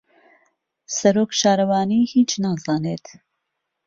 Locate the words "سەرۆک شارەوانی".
0.95-2.09